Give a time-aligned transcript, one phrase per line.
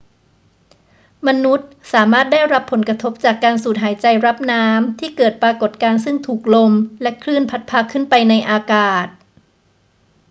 [1.27, 9.07] มนุษย์สามารถได้รับผลกระทบจากการสูดหายใจรับน้ำที่เกิดปรากฏการณ์ซึ่งถูกลมและคลื่นพัดพาขึ้นไปในอากาศ